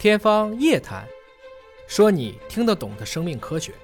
[0.00, 1.04] 天方夜谭，
[1.86, 3.74] 说你听得懂的生命科学。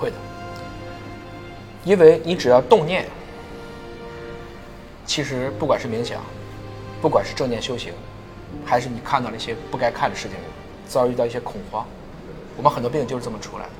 [0.00, 0.16] 会的，
[1.84, 3.06] 因为你只要动念，
[5.06, 6.24] 其实不管是冥想，
[7.00, 7.92] 不管是正念修行，
[8.66, 10.36] 还是你看到了一些不该看的事情，
[10.88, 11.86] 遭遇到一些恐慌，
[12.56, 13.70] 我们很多病就是这么出来的。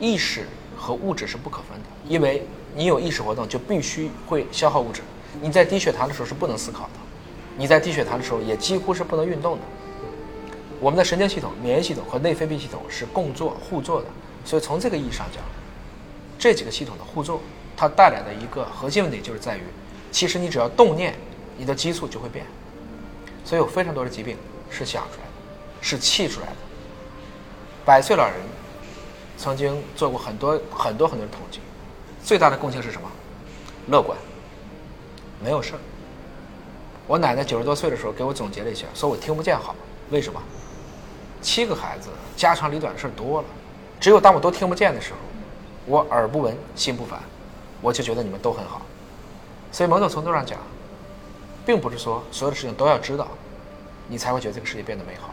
[0.00, 2.42] 意识和物质是不可分的，因为
[2.74, 5.02] 你有意识活动，就必须会消耗物质。
[5.42, 6.92] 你在低血糖的时候是不能思考的，
[7.56, 9.62] 你在低血糖的时候也几乎是不能运动的。
[10.80, 14.08] 我们的神经系统、免疫系统和内分泌系统是共作互作的，
[14.44, 15.42] 所以从这个意义上讲，
[16.38, 17.40] 这几个系统的互作，
[17.76, 19.62] 它带来的一个核心问题就是在于，
[20.10, 21.14] 其实你只要动念，
[21.56, 22.44] 你的激素就会变。
[23.44, 24.36] 所以有非常多的疾病
[24.70, 25.32] 是想出来的，
[25.80, 26.56] 是气出来的。
[27.84, 28.34] 百岁老人
[29.36, 31.60] 曾经做过很多很多很多的统计，
[32.24, 33.08] 最大的共性是什么？
[33.88, 34.18] 乐观，
[35.42, 35.78] 没有事儿。
[37.06, 39.74] 我奶奶九十多岁的时候给我总结了一下，说我听不见好，
[40.10, 40.40] 为什么？
[41.40, 43.48] 七个孩子，家长里短的事儿多了，
[44.00, 45.18] 只有当我都听不见的时候，
[45.86, 47.20] 我耳不闻，心不烦，
[47.80, 48.82] 我就觉得你们都很好。
[49.72, 50.58] 所以某种程度上讲，
[51.66, 53.26] 并不是说所有的事情都要知道，
[54.06, 55.30] 你才会觉得这个世界变得美好，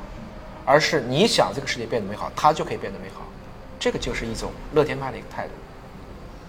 [0.65, 3.21] 而是你想这个世界变得美好，它就可以变得美好。
[3.79, 5.51] 这个就是一种乐天派的一个态度。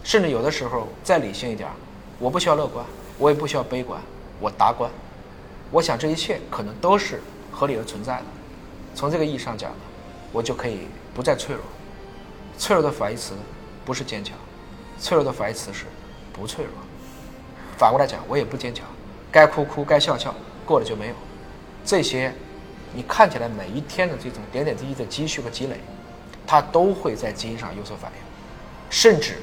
[0.03, 1.69] 甚至有的时候再理性一点，
[2.19, 2.83] 我不需要乐观，
[3.19, 4.01] 我也不需要悲观，
[4.41, 4.91] 我达观。
[5.71, 8.25] 我想这一切可能都是合理而存在的。
[8.95, 9.79] 从这个意义上讲呢，
[10.33, 11.65] 我就可以不再脆弱。
[12.59, 13.35] 脆弱的反义词
[13.85, 14.37] 不是坚强，
[14.99, 15.87] 脆弱的反义词是
[16.33, 16.75] 不脆弱。
[17.79, 18.85] 反过来讲，我也不坚强，
[19.31, 20.35] 该哭哭，该笑笑，
[20.67, 21.15] 过了就没有。
[21.85, 22.33] 这些
[22.93, 25.77] 你看起来每一天的这种点点滴滴的积蓄和积累，
[26.47, 28.19] 它都会在基因上有所反应，
[28.91, 29.39] 甚至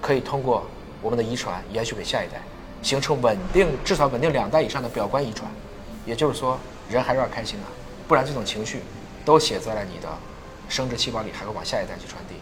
[0.00, 0.66] 可以通过
[1.02, 2.40] 我们的遗传延续给下一代，
[2.82, 5.50] 形成稳定至少稳定两代以上的表观遗传。
[6.06, 6.58] 也就是说，
[6.90, 7.66] 人还是要开心的。
[8.06, 8.80] 不然，这种情绪
[9.24, 10.08] 都写在了你的
[10.68, 12.34] 生殖细胞里，还会往下一代去传递，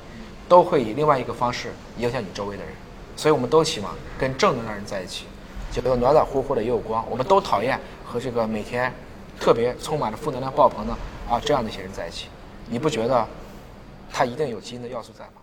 [0.49, 2.73] 都会以另外一个方式影响你周围的人。
[3.17, 5.27] 所以，我们都希望跟正能量人在一起，
[5.71, 7.05] 就暖暖乎乎的也有光。
[7.09, 8.93] 我们都讨厌和这个每天
[9.39, 10.93] 特别充满了负能量爆棚的
[11.31, 12.27] 啊这样的一些人在一起。
[12.67, 13.27] 你不觉得
[14.13, 15.41] 他一定有基因的要素在吗？